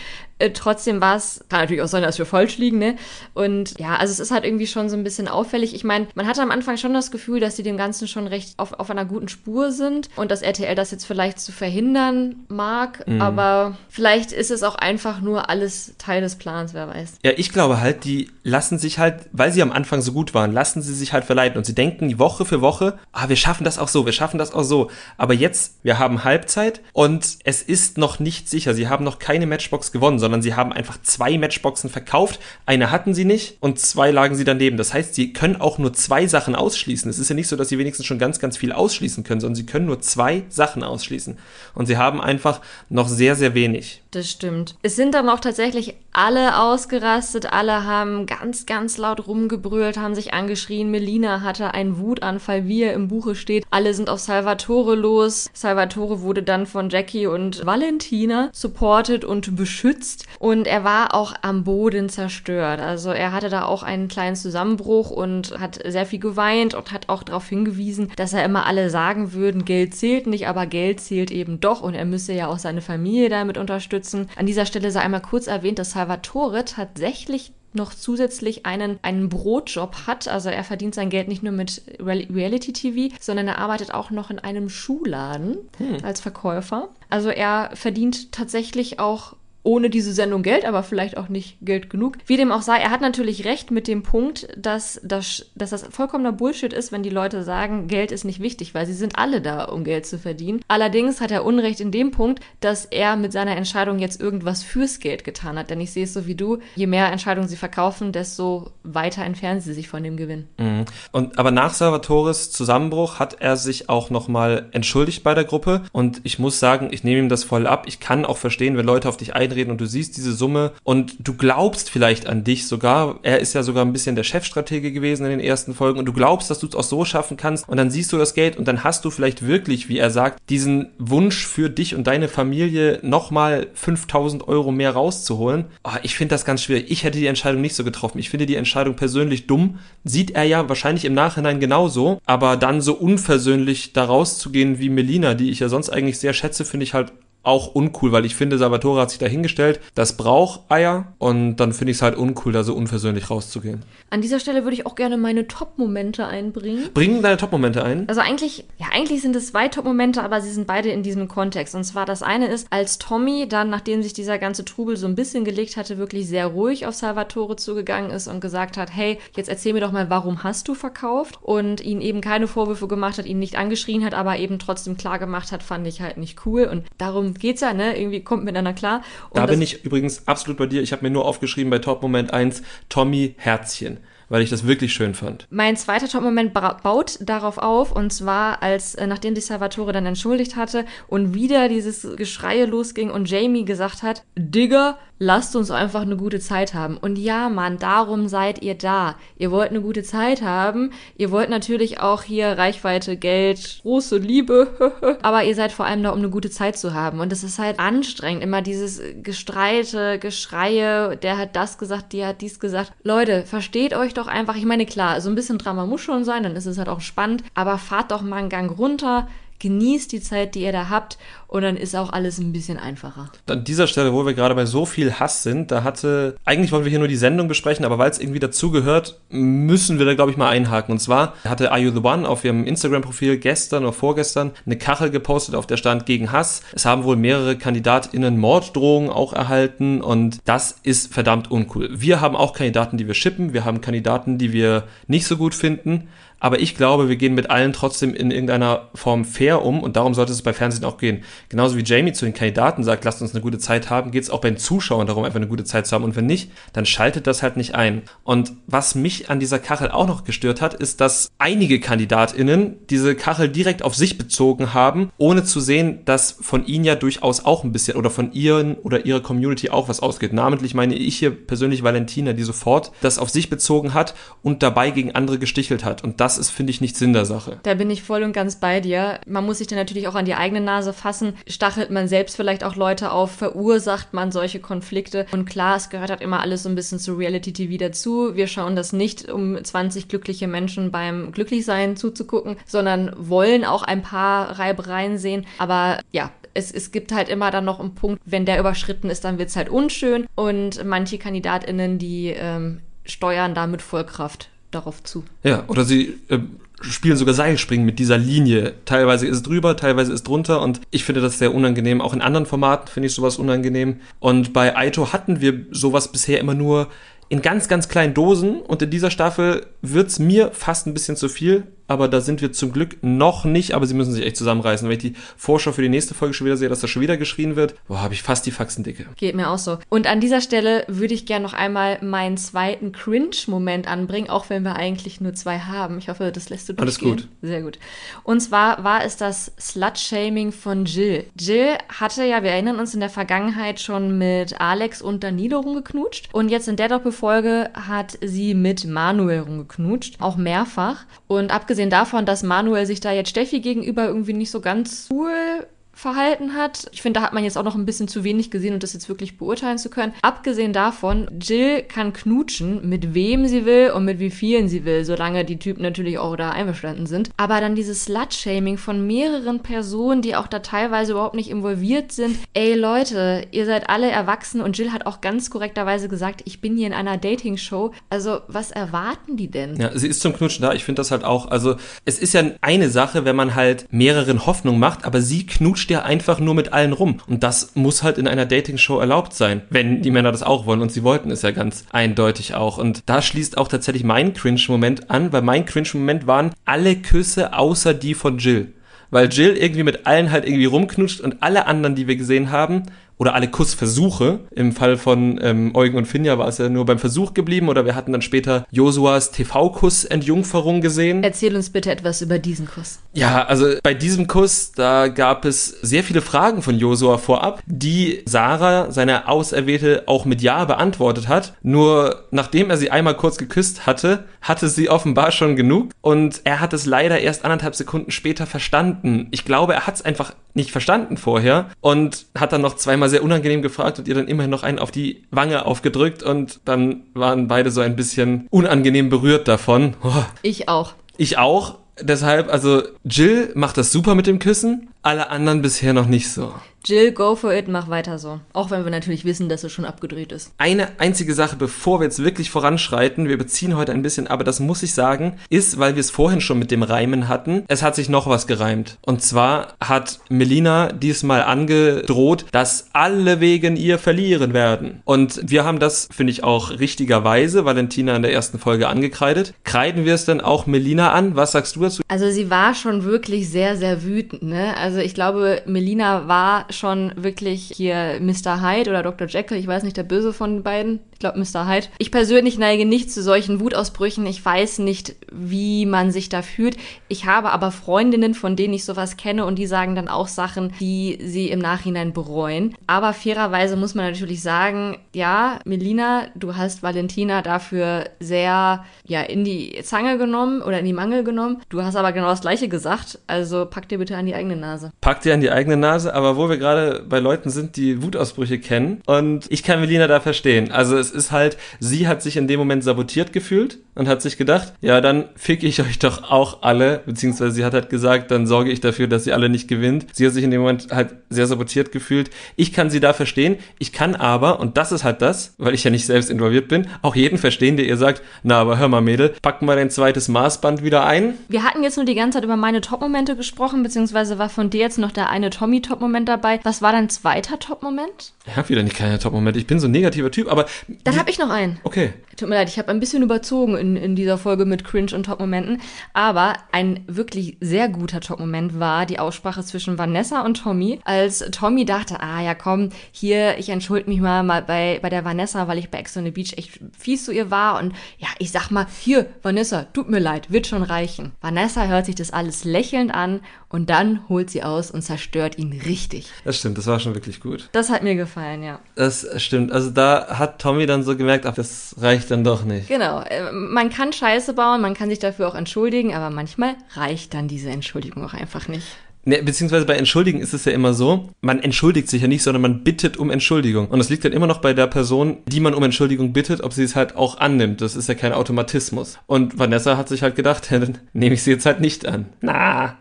[0.42, 2.96] Äh, trotzdem war es, kann natürlich auch sein, dass wir falsch liegen, ne?
[3.32, 5.72] Und ja, also es ist halt irgendwie schon so ein bisschen auffällig.
[5.72, 8.58] Ich meine, man hatte am Anfang schon das Gefühl, dass sie dem Ganzen schon recht
[8.58, 13.06] auf, auf einer guten Spur sind und dass RTL das jetzt vielleicht zu verhindern mag,
[13.06, 13.22] mhm.
[13.22, 17.18] aber vielleicht ist es auch einfach nur alles Teil des Plans, wer weiß.
[17.22, 20.52] Ja, ich glaube halt, die lassen sich halt, weil sie am Anfang so gut waren,
[20.52, 23.62] lassen sie sich halt verleiten und sie denken die Woche für Woche, ah, wir schaffen
[23.62, 24.90] das auch so, wir schaffen das auch so.
[25.16, 28.74] Aber jetzt, wir haben Halbzeit und es ist noch nicht sicher.
[28.74, 32.40] Sie haben noch keine Matchbox gewonnen, sondern sondern sie haben einfach zwei Matchboxen verkauft.
[32.64, 34.78] Eine hatten sie nicht und zwei lagen sie daneben.
[34.78, 37.10] Das heißt, sie können auch nur zwei Sachen ausschließen.
[37.10, 39.56] Es ist ja nicht so, dass sie wenigstens schon ganz, ganz viel ausschließen können, sondern
[39.56, 41.36] sie können nur zwei Sachen ausschließen.
[41.74, 44.00] Und sie haben einfach noch sehr, sehr wenig.
[44.10, 44.76] Das stimmt.
[44.82, 50.34] Es sind dann auch tatsächlich alle ausgerastet, alle haben ganz, ganz laut rumgebrüllt, haben sich
[50.34, 50.90] angeschrien.
[50.90, 53.64] Melina hatte einen Wutanfall, wie er im Buche steht.
[53.70, 55.48] Alle sind auf Salvatore los.
[55.54, 60.21] Salvatore wurde dann von Jackie und Valentina supported und beschützt.
[60.38, 62.80] Und er war auch am Boden zerstört.
[62.80, 67.08] Also er hatte da auch einen kleinen Zusammenbruch und hat sehr viel geweint und hat
[67.08, 71.30] auch darauf hingewiesen, dass er immer alle sagen würden, Geld zählt nicht, aber Geld zählt
[71.30, 74.28] eben doch und er müsse ja auch seine Familie damit unterstützen.
[74.36, 80.06] An dieser Stelle sei einmal kurz erwähnt, dass Salvatore tatsächlich noch zusätzlich einen, einen Brotjob
[80.06, 80.28] hat.
[80.28, 84.30] Also er verdient sein Geld nicht nur mit Reality TV, sondern er arbeitet auch noch
[84.30, 85.98] in einem Schuhladen hm.
[86.02, 86.90] als Verkäufer.
[87.08, 92.18] Also er verdient tatsächlich auch ohne diese Sendung Geld, aber vielleicht auch nicht Geld genug.
[92.26, 95.84] Wie dem auch sei, er hat natürlich recht mit dem Punkt, dass das, dass das
[95.90, 99.40] vollkommener Bullshit ist, wenn die Leute sagen, Geld ist nicht wichtig, weil sie sind alle
[99.40, 100.60] da, um Geld zu verdienen.
[100.68, 104.98] Allerdings hat er Unrecht in dem Punkt, dass er mit seiner Entscheidung jetzt irgendwas fürs
[104.98, 105.70] Geld getan hat.
[105.70, 109.60] Denn ich sehe es so wie du, je mehr Entscheidungen sie verkaufen, desto weiter entfernen
[109.60, 110.48] sie sich von dem Gewinn.
[110.58, 110.84] Mhm.
[111.12, 115.82] Und aber nach Salvatores Zusammenbruch hat er sich auch nochmal entschuldigt bei der Gruppe.
[115.92, 117.84] Und ich muss sagen, ich nehme ihm das voll ab.
[117.86, 121.14] Ich kann auch verstehen, wenn Leute auf dich einreden und du siehst diese Summe und
[121.18, 123.18] du glaubst vielleicht an dich sogar.
[123.22, 126.12] Er ist ja sogar ein bisschen der Chefstratege gewesen in den ersten Folgen und du
[126.12, 128.66] glaubst, dass du es auch so schaffen kannst und dann siehst du das Geld und
[128.66, 132.98] dann hast du vielleicht wirklich, wie er sagt, diesen Wunsch für dich und deine Familie
[133.02, 135.66] nochmal 5000 Euro mehr rauszuholen.
[135.84, 136.90] Oh, ich finde das ganz schwierig.
[136.90, 138.18] Ich hätte die Entscheidung nicht so getroffen.
[138.18, 139.78] Ich finde die Entscheidung persönlich dumm.
[140.04, 145.34] Sieht er ja wahrscheinlich im Nachhinein genauso, aber dann so unversöhnlich da rauszugehen wie Melina,
[145.34, 148.58] die ich ja sonst eigentlich sehr schätze, finde ich halt auch uncool, weil ich finde,
[148.58, 152.62] Salvatore hat sich dahingestellt, das braucht Eier und dann finde ich es halt uncool, da
[152.62, 153.82] so unversöhnlich rauszugehen.
[154.10, 156.90] An dieser Stelle würde ich auch gerne meine Top-Momente einbringen.
[156.94, 158.08] Bringen deine Top-Momente ein?
[158.08, 161.74] Also eigentlich, ja, eigentlich sind es zwei Top-Momente, aber sie sind beide in diesem Kontext.
[161.74, 165.14] Und zwar das eine ist, als Tommy dann, nachdem sich dieser ganze Trubel so ein
[165.14, 169.48] bisschen gelegt hatte, wirklich sehr ruhig auf Salvatore zugegangen ist und gesagt hat, hey, jetzt
[169.48, 171.38] erzähl mir doch mal, warum hast du verkauft?
[171.42, 175.18] Und ihn eben keine Vorwürfe gemacht hat, ihn nicht angeschrien hat, aber eben trotzdem klar
[175.18, 176.64] gemacht hat, fand ich halt nicht cool.
[176.64, 177.98] Und darum geht's ja, ne?
[177.98, 179.02] Irgendwie kommt miteinander klar.
[179.30, 180.82] Und da bin ich übrigens absolut bei dir.
[180.82, 183.98] Ich habe mir nur aufgeschrieben bei Top Moment 1 Tommy Herzchen
[184.28, 185.46] weil ich das wirklich schön fand.
[185.50, 190.56] Mein zweiter Top-Moment baut darauf auf, und zwar, als äh, nachdem sich Salvatore dann entschuldigt
[190.56, 196.16] hatte und wieder dieses Geschreie losging und Jamie gesagt hat, Digga, lasst uns einfach eine
[196.16, 196.96] gute Zeit haben.
[196.96, 199.16] Und ja, Mann, darum seid ihr da.
[199.36, 200.90] Ihr wollt eine gute Zeit haben.
[201.16, 205.18] Ihr wollt natürlich auch hier Reichweite, Geld, große Liebe.
[205.22, 207.20] Aber ihr seid vor allem da, um eine gute Zeit zu haben.
[207.20, 208.42] Und es ist halt anstrengend.
[208.42, 211.16] Immer dieses Gestreite, Geschreie.
[211.16, 212.92] Der hat das gesagt, die hat dies gesagt.
[213.04, 216.24] Leute, versteht euch doch doch einfach, ich meine, klar, so ein bisschen Drama muss schon
[216.24, 219.28] sein, dann ist es halt auch spannend, aber fahrt doch mal einen Gang runter,
[219.62, 223.30] genießt die Zeit, die ihr da habt und dann ist auch alles ein bisschen einfacher.
[223.46, 226.84] An dieser Stelle, wo wir gerade bei so viel Hass sind, da hatte, eigentlich wollen
[226.84, 230.32] wir hier nur die Sendung besprechen, aber weil es irgendwie dazugehört, müssen wir da, glaube
[230.32, 230.92] ich, mal einhaken.
[230.92, 235.10] Und zwar hatte Are You The One auf ihrem Instagram-Profil gestern oder vorgestern eine Kachel
[235.10, 236.62] gepostet, auf der stand gegen Hass.
[236.72, 241.88] Es haben wohl mehrere KandidatInnen Morddrohungen auch erhalten und das ist verdammt uncool.
[241.92, 245.54] Wir haben auch Kandidaten, die wir shippen, wir haben Kandidaten, die wir nicht so gut
[245.54, 246.08] finden,
[246.42, 250.12] aber ich glaube, wir gehen mit allen trotzdem in irgendeiner Form fair um und darum
[250.12, 251.22] sollte es bei Fernsehen auch gehen.
[251.48, 254.30] Genauso wie Jamie zu den Kandidaten sagt, lasst uns eine gute Zeit haben, geht es
[254.30, 256.84] auch bei den Zuschauern darum, einfach eine gute Zeit zu haben und wenn nicht, dann
[256.84, 258.02] schaltet das halt nicht ein.
[258.24, 263.14] Und was mich an dieser Kachel auch noch gestört hat, ist, dass einige KandidatInnen diese
[263.14, 267.62] Kachel direkt auf sich bezogen haben, ohne zu sehen, dass von ihnen ja durchaus auch
[267.62, 270.32] ein bisschen oder von ihren oder ihrer Community auch was ausgeht.
[270.32, 274.90] Namentlich meine ich hier persönlich Valentina, die sofort das auf sich bezogen hat und dabei
[274.90, 276.02] gegen andere gestichelt hat.
[276.02, 277.58] Und das das ist, finde ich, nicht Sinn der Sache.
[277.62, 279.20] Da bin ich voll und ganz bei dir.
[279.26, 281.34] Man muss sich dann natürlich auch an die eigene Nase fassen.
[281.46, 283.32] Stachelt man selbst vielleicht auch Leute auf?
[283.32, 285.26] Verursacht man solche Konflikte?
[285.32, 288.34] Und klar, es gehört halt immer alles so ein bisschen zu Reality TV dazu.
[288.34, 294.02] Wir schauen das nicht, um 20 glückliche Menschen beim Glücklichsein zuzugucken, sondern wollen auch ein
[294.02, 295.46] paar Reibereien sehen.
[295.58, 299.24] Aber ja, es, es gibt halt immer dann noch einen Punkt, wenn der überschritten ist,
[299.24, 300.26] dann wird es halt unschön.
[300.34, 305.24] Und manche KandidatInnen, die ähm, steuern da mit Vollkraft darauf zu.
[305.42, 306.38] Ja, oder sie äh,
[306.80, 308.74] spielen sogar Seilspringen mit dieser Linie.
[308.84, 312.00] Teilweise ist es drüber, teilweise ist drunter und ich finde das sehr unangenehm.
[312.00, 314.00] Auch in anderen Formaten finde ich sowas unangenehm.
[314.20, 316.88] Und bei Aito hatten wir sowas bisher immer nur
[317.28, 321.28] in ganz, ganz kleinen Dosen und in dieser Staffel wird's mir fast ein bisschen zu
[321.28, 324.88] viel aber da sind wir zum Glück noch nicht, aber sie müssen sich echt zusammenreißen.
[324.88, 327.16] Wenn ich die Vorschau für die nächste Folge schon wieder sehe, dass da schon wieder
[327.16, 329.06] geschrien wird, boah, habe ich fast die Faxen dicke.
[329.16, 329.78] Geht mir auch so.
[329.88, 334.62] Und an dieser Stelle würde ich gerne noch einmal meinen zweiten Cringe-Moment anbringen, auch wenn
[334.62, 335.98] wir eigentlich nur zwei haben.
[335.98, 337.12] Ich hoffe, das lässt du durchgehen.
[337.12, 337.28] Alles gut.
[337.42, 337.78] Sehr gut.
[338.22, 341.24] Und zwar war es das Slut-Shaming von Jill.
[341.38, 346.28] Jill hatte ja, wir erinnern uns in der Vergangenheit schon mit Alex und Danilo rumgeknutscht.
[346.32, 351.04] Und jetzt in der Doppelfolge hat sie mit Manuel rumgeknutscht, auch mehrfach.
[351.26, 355.08] Und abgesehen abgesehen davon, dass Manuel sich da jetzt Steffi gegenüber irgendwie nicht so ganz
[355.10, 356.88] cool verhalten hat.
[356.92, 358.92] Ich finde, da hat man jetzt auch noch ein bisschen zu wenig gesehen, um das
[358.92, 360.14] jetzt wirklich beurteilen zu können.
[360.22, 365.04] Abgesehen davon, Jill kann knutschen, mit wem sie will und mit wie vielen sie will,
[365.04, 367.30] solange die Typen natürlich auch da einverstanden sind.
[367.36, 372.38] Aber dann dieses Slut-Shaming von mehreren Personen, die auch da teilweise überhaupt nicht involviert sind.
[372.54, 376.76] Ey Leute, ihr seid alle erwachsen und Jill hat auch ganz korrekterweise gesagt, ich bin
[376.76, 377.92] hier in einer Dating-Show.
[378.08, 379.76] Also, was erwarten die denn?
[379.76, 380.72] Ja, sie ist zum Knutschen da.
[380.72, 384.46] Ich finde das halt auch, also, es ist ja eine Sache, wenn man halt mehreren
[384.46, 387.18] Hoffnung macht, aber sie knutscht knutscht ja einfach nur mit allen rum.
[387.26, 390.80] Und das muss halt in einer Dating-Show erlaubt sein, wenn die Männer das auch wollen.
[390.80, 392.78] Und sie wollten es ja ganz eindeutig auch.
[392.78, 397.94] Und da schließt auch tatsächlich mein Cringe-Moment an, weil mein Cringe-Moment waren alle Küsse außer
[397.94, 398.72] die von Jill
[399.10, 402.84] weil Jill irgendwie mit allen halt irgendwie rumknutscht und alle anderen, die wir gesehen haben,
[403.22, 404.40] oder alle Kussversuche.
[404.50, 407.84] Im Fall von ähm, Eugen und Finja war es ja nur beim Versuch geblieben oder
[407.84, 411.22] wir hatten dann später Josuas TV-Kuss-Entjungferung gesehen.
[411.22, 412.98] Erzähl uns bitte etwas über diesen Kuss.
[413.12, 418.22] Ja, also bei diesem Kuss, da gab es sehr viele Fragen von Josua vorab, die
[418.26, 421.54] Sarah, seine Auserwählte, auch mit Ja beantwortet hat.
[421.62, 426.58] Nur nachdem er sie einmal kurz geküsst hatte, hatte sie offenbar schon genug und er
[426.58, 429.28] hat es leider erst anderthalb Sekunden später verstanden.
[429.30, 433.22] Ich glaube, er hat es einfach nicht verstanden vorher und hat dann noch zweimal sehr
[433.22, 437.48] unangenehm gefragt und ihr dann immerhin noch einen auf die Wange aufgedrückt und dann waren
[437.48, 439.94] beide so ein bisschen unangenehm berührt davon.
[440.02, 440.24] Oh.
[440.42, 440.94] Ich auch.
[441.16, 441.78] Ich auch.
[442.00, 446.52] Deshalb, also Jill macht das super mit dem Küssen, alle anderen bisher noch nicht so.
[446.84, 448.40] Jill, go for it, mach weiter so.
[448.52, 450.52] Auch wenn wir natürlich wissen, dass es schon abgedreht ist.
[450.58, 454.58] Eine einzige Sache, bevor wir jetzt wirklich voranschreiten, wir beziehen heute ein bisschen, aber das
[454.58, 457.94] muss ich sagen, ist, weil wir es vorhin schon mit dem Reimen hatten, es hat
[457.94, 458.98] sich noch was gereimt.
[459.02, 465.02] Und zwar hat Melina diesmal angedroht, dass alle wegen ihr verlieren werden.
[465.04, 469.54] Und wir haben das, finde ich auch richtigerweise, Valentina in der ersten Folge angekreidet.
[469.62, 471.36] Kreiden wir es dann auch Melina an?
[471.36, 472.02] Was sagst du dazu?
[472.08, 474.76] Also sie war schon wirklich sehr, sehr wütend, ne?
[474.76, 478.62] Also ich glaube, Melina war schon wirklich hier Mr.
[478.62, 479.28] Hyde oder Dr.
[479.28, 481.00] Jekyll, ich weiß nicht, der Böse von den beiden.
[481.22, 481.68] Glaube Mr.
[481.68, 481.86] Hyde.
[481.98, 484.26] Ich persönlich neige nicht zu solchen Wutausbrüchen.
[484.26, 486.76] Ich weiß nicht, wie man sich da fühlt.
[487.06, 490.72] Ich habe aber Freundinnen, von denen ich sowas kenne und die sagen dann auch Sachen,
[490.80, 492.74] die sie im Nachhinein bereuen.
[492.88, 499.44] Aber fairerweise muss man natürlich sagen, ja, Melina, du hast Valentina dafür sehr ja in
[499.44, 501.62] die Zange genommen oder in die Mangel genommen.
[501.68, 503.20] Du hast aber genau das gleiche gesagt.
[503.28, 504.90] Also pack dir bitte an die eigene Nase.
[505.00, 508.58] Pack dir an die eigene Nase, aber wo wir gerade bei Leuten sind, die Wutausbrüche
[508.58, 510.72] kennen und ich kann Melina da verstehen.
[510.72, 514.36] Also es ist halt, sie hat sich in dem Moment sabotiert gefühlt und hat sich
[514.38, 518.46] gedacht, ja, dann fick ich euch doch auch alle, beziehungsweise sie hat halt gesagt, dann
[518.46, 520.06] sorge ich dafür, dass sie alle nicht gewinnt.
[520.12, 522.30] Sie hat sich in dem Moment halt sehr sabotiert gefühlt.
[522.56, 523.56] Ich kann sie da verstehen.
[523.78, 526.88] Ich kann aber, und das ist halt das, weil ich ja nicht selbst involviert bin,
[527.02, 530.28] auch jeden verstehen, der ihr sagt, na, aber hör mal, Mädel, packen wir dein zweites
[530.28, 531.34] Maßband wieder ein.
[531.48, 534.80] Wir hatten jetzt nur die ganze Zeit über meine Top-Momente gesprochen, beziehungsweise war von dir
[534.80, 536.60] jetzt noch der eine Tommy-Top-Moment dabei.
[536.62, 538.32] Was war dein zweiter Top-Moment?
[538.46, 539.58] Ich habe wieder nicht keine Top-Momente.
[539.58, 540.66] Ich bin so ein negativer Typ, aber.
[541.04, 541.78] Dann habe ich noch einen.
[541.84, 542.12] Okay.
[542.36, 545.24] Tut mir leid, ich habe ein bisschen überzogen in, in dieser Folge mit Cringe und
[545.24, 545.80] Top-Momenten.
[546.14, 551.00] Aber ein wirklich sehr guter Top-Moment war die Aussprache zwischen Vanessa und Tommy.
[551.04, 555.24] Als Tommy dachte, ah ja komm, hier, ich entschuldige mich mal, mal bei, bei der
[555.24, 557.78] Vanessa, weil ich bei Ex on the Beach echt fies zu ihr war.
[557.78, 561.32] Und ja, ich sag mal, hier, Vanessa, tut mir leid, wird schon reichen.
[561.40, 565.72] Vanessa hört sich das alles lächelnd an und dann holt sie aus und zerstört ihn
[565.86, 566.30] richtig.
[566.44, 567.68] Das stimmt, das war schon wirklich gut.
[567.72, 568.80] Das hat mir gefallen, ja.
[568.94, 569.72] Das stimmt.
[569.72, 572.88] Also da hat Tommy dann so gemerkt, ach, das reicht dann doch nicht.
[572.88, 573.22] Genau.
[573.22, 577.48] Äh, man kann Scheiße bauen, man kann sich dafür auch entschuldigen, aber manchmal reicht dann
[577.48, 578.86] diese Entschuldigung auch einfach nicht.
[579.24, 582.60] Ne, beziehungsweise bei Entschuldigen ist es ja immer so, man entschuldigt sich ja nicht, sondern
[582.62, 583.86] man bittet um Entschuldigung.
[583.88, 586.72] Und das liegt dann immer noch bei der Person, die man um Entschuldigung bittet, ob
[586.72, 587.80] sie es halt auch annimmt.
[587.80, 589.18] Das ist ja kein Automatismus.
[589.26, 592.26] Und Vanessa hat sich halt gedacht, ja, dann nehme ich sie jetzt halt nicht an.
[592.40, 592.96] Na,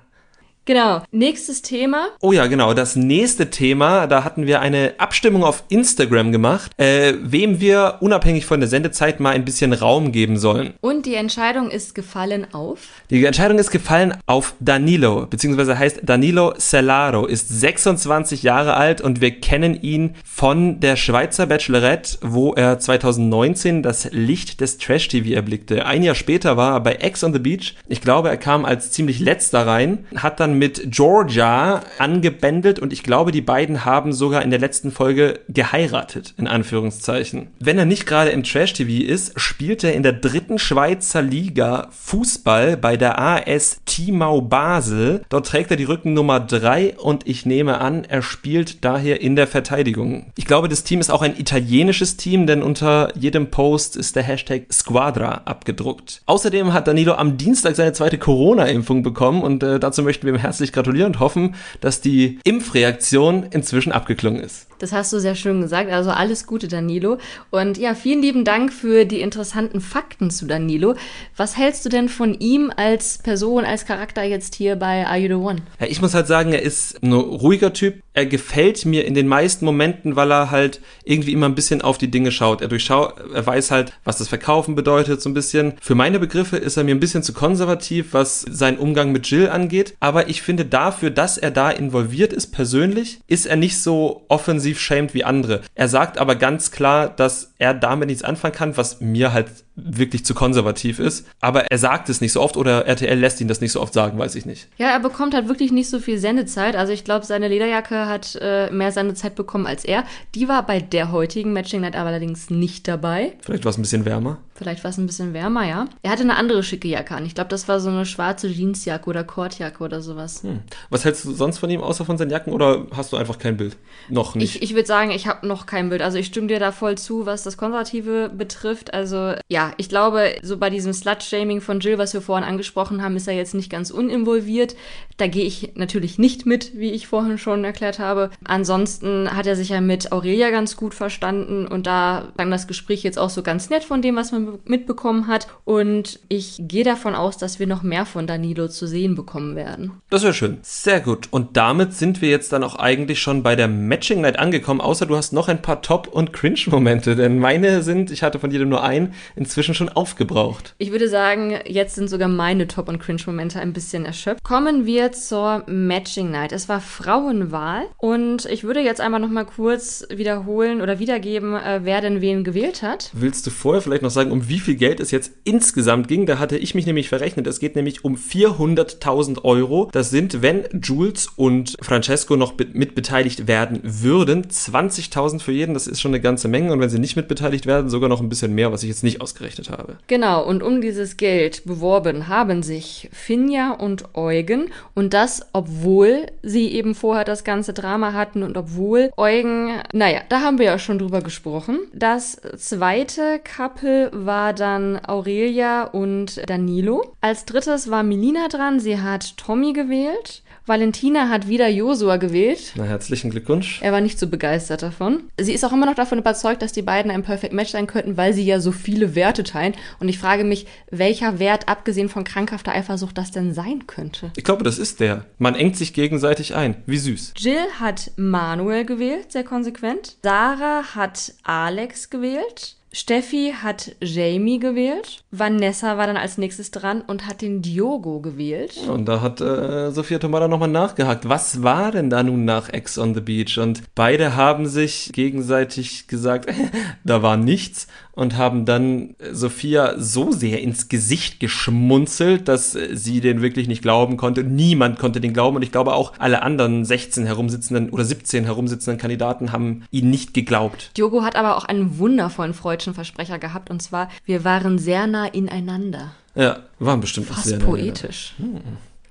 [0.66, 1.02] Genau.
[1.12, 2.10] Nächstes Thema.
[2.22, 2.74] Oh ja, genau.
[2.74, 8.46] Das nächste Thema, da hatten wir eine Abstimmung auf Instagram gemacht, äh, wem wir unabhängig
[8.46, 10.74] von der Sendezeit mal ein bisschen Raum geben sollen.
[10.82, 12.90] Und die Entscheidung ist gefallen auf?
[13.10, 19.20] Die Entscheidung ist gefallen auf Danilo, beziehungsweise heißt Danilo Celaro, ist 26 Jahre alt und
[19.20, 25.88] wir kennen ihn von der Schweizer Bachelorette, wo er 2019 das Licht des Trash-TV erblickte.
[25.88, 27.76] Ein Jahr später war er bei Ex on the Beach.
[27.88, 33.04] Ich glaube, er kam als ziemlich letzter rein, hat dann mit Georgia angebändelt und ich
[33.04, 37.48] glaube, die beiden haben sogar in der letzten Folge geheiratet, in Anführungszeichen.
[37.60, 42.78] Wenn er nicht gerade im Trash-TV ist, spielt er in der dritten Schweizer Liga Fußball
[42.78, 45.24] bei der AS Timau Basel.
[45.30, 49.48] Dort trägt er die Rückennummer 3 und ich nehme an, er spielt daher in der
[49.48, 50.32] Verteidigung.
[50.38, 54.24] Ich glaube, das Team ist auch ein italienisches Team, denn unter jedem Post ist der
[54.24, 56.22] Hashtag Squadra abgedruckt.
[56.26, 60.74] Außerdem hat Danilo am Dienstag seine zweite Corona-Impfung bekommen und äh, dazu möchten wir herzlich
[60.74, 64.68] gratulieren und hoffen, dass die Impfreaktion inzwischen abgeklungen ist.
[64.82, 65.92] Das hast du sehr schön gesagt.
[65.92, 67.20] Also alles Gute, Danilo.
[67.52, 70.96] Und ja, vielen lieben Dank für die interessanten Fakten zu Danilo.
[71.38, 75.28] Was hältst du denn von ihm als Person, als Charakter jetzt hier bei Are You
[75.28, 75.62] the One?
[75.80, 78.02] Ja, ich muss halt sagen, er ist ein ruhiger Typ.
[78.14, 82.00] Er gefällt mir in den meisten Momenten, weil er halt irgendwie immer ein bisschen auf
[82.00, 82.62] die Dinge schaut.
[82.62, 85.74] Er durchschaut, er weiß halt, was das Verkaufen bedeutet, so ein bisschen.
[85.80, 89.48] Für meine Begriffe ist er mir ein bisschen zu konservativ, was seinen Umgang mit Jill
[89.48, 89.96] angeht.
[90.00, 94.80] Aber ich finde dafür, dass er da involviert ist, persönlich, ist er nicht so offensiv
[94.80, 95.62] shamed wie andere.
[95.76, 100.26] Er sagt aber ganz klar, dass er damit nichts anfangen kann, was mir halt wirklich
[100.26, 101.28] zu konservativ ist.
[101.42, 103.94] Aber er sagt es nicht so oft oder RTL lässt ihn das nicht so oft
[103.94, 104.68] sagen, weiß ich nicht.
[104.78, 106.76] Ja, er bekommt halt wirklich nicht so viel Sendezeit.
[106.76, 110.04] Also ich glaube, seine Lederjacke hat äh, mehr Sendezeit bekommen als er.
[110.36, 113.34] Die war bei der heutigen Matching Night aber allerdings nicht dabei.
[113.42, 114.38] Vielleicht war es ein bisschen wärmer.
[114.62, 115.88] Vielleicht war es ein bisschen wärmer, ja.
[116.04, 117.26] Er hatte eine andere schicke Jacke an.
[117.26, 120.44] Ich glaube, das war so eine schwarze Jeansjacke oder Kordjacke oder sowas.
[120.44, 120.60] Hm.
[120.92, 122.54] Was hältst du sonst von ihm, außer von seinen Jacken?
[122.54, 123.76] Oder hast du einfach kein Bild?
[124.08, 124.58] Noch nicht.
[124.58, 126.04] Ich, ich würde sagen, ich habe noch kein Bild.
[126.04, 128.94] Also ich stimme dir da voll zu, was das Konservative betrifft.
[128.94, 133.16] Also ja, ich glaube, so bei diesem Slut-Shaming von Jill, was wir vorhin angesprochen haben,
[133.16, 134.76] ist er jetzt nicht ganz uninvolviert.
[135.18, 138.30] Da gehe ich natürlich nicht mit, wie ich vorhin schon erklärt habe.
[138.44, 143.02] Ansonsten hat er sich ja mit Aurelia ganz gut verstanden und da klang das Gespräch
[143.02, 145.48] jetzt auch so ganz nett von dem, was man mitbekommen hat.
[145.66, 149.92] Und ich gehe davon aus, dass wir noch mehr von Danilo zu sehen bekommen werden.
[150.10, 150.60] Das wäre schön.
[150.62, 151.28] Sehr gut.
[151.32, 155.06] Und damit sind wir jetzt dann auch eigentlich schon bei der Matching Night angekommen, außer
[155.06, 158.70] du hast noch ein paar Top- und Cringe-Momente, denn meine sind, ich hatte von jedem
[158.70, 160.76] nur einen, inzwischen schon aufgebraucht.
[160.78, 164.44] Ich würde sagen, jetzt sind sogar meine Top- und Cringe-Momente ein bisschen erschöpft.
[164.44, 166.52] Kommen wir zur Matching Night.
[166.52, 171.82] Es war Frauenwahl und ich würde jetzt einmal noch mal kurz wiederholen oder wiedergeben, äh,
[171.84, 173.10] wer denn wen gewählt hat.
[173.14, 176.26] Willst du vorher vielleicht noch sagen, um wie viel Geld es jetzt insgesamt ging?
[176.26, 177.48] Da hatte ich mich nämlich verrechnet.
[177.48, 179.90] Es geht nämlich um 400.000 Euro.
[179.92, 185.74] Das sind, wenn Jules und Francesco noch mitbeteiligt werden würden, 20.000 für jeden.
[185.74, 186.72] Das ist schon eine ganze Menge.
[186.72, 189.22] Und wenn sie nicht mitbeteiligt werden, sogar noch ein bisschen mehr, was ich jetzt nicht
[189.22, 189.98] ausgerechnet habe.
[190.08, 190.46] Genau.
[190.46, 194.70] Und um dieses Geld beworben haben sich Finja und Eugen.
[194.96, 200.42] Und das, obwohl sie eben vorher das ganze Drama hatten und obwohl Eugen, naja, da
[200.42, 201.80] haben wir ja schon drüber gesprochen.
[201.94, 207.16] Das zweite Couple war dann Aurelia und Danilo.
[207.22, 208.80] Als drittes war Melina dran.
[208.80, 210.44] Sie hat Tommy gewählt.
[210.68, 212.74] Valentina hat wieder Josua gewählt.
[212.76, 213.82] Na, herzlichen Glückwunsch.
[213.82, 215.24] Er war nicht so begeistert davon.
[215.40, 218.16] Sie ist auch immer noch davon überzeugt, dass die beiden ein Perfect Match sein könnten,
[218.16, 219.74] weil sie ja so viele Werte teilen.
[220.00, 224.32] Und ich frage mich, welcher Wert, abgesehen von krankhafter Eifersucht, das denn sein könnte.
[224.38, 225.26] Ich glaube, das ist der.
[225.40, 226.76] Man engt sich gegenseitig ein.
[226.86, 227.34] Wie süß.
[227.38, 230.18] Jill hat Manuel gewählt, sehr konsequent.
[230.24, 232.78] Sarah hat Alex gewählt.
[232.94, 235.24] Steffi hat Jamie gewählt.
[235.32, 238.76] Vanessa war dann als nächstes dran und hat den Diogo gewählt.
[238.86, 241.30] Und da hat äh, Sophia Tomada nochmal nachgehakt.
[241.30, 243.58] Was war denn da nun nach Ex on the Beach?
[243.60, 246.52] Und beide haben sich gegenseitig gesagt,
[247.06, 253.42] da war nichts und haben dann Sophia so sehr ins Gesicht geschmunzelt, dass sie den
[253.42, 254.44] wirklich nicht glauben konnte.
[254.44, 259.00] Niemand konnte den glauben und ich glaube auch alle anderen 16 herumsitzenden oder 17 herumsitzenden
[259.00, 260.92] Kandidaten haben ihn nicht geglaubt.
[260.98, 265.26] Diogo hat aber auch einen wundervollen freudschen Versprecher gehabt und zwar, wir waren sehr nah
[265.26, 266.12] ineinander.
[266.36, 268.34] Ja, waren bestimmt Fast auch sehr poetisch.
[268.38, 268.62] Hm.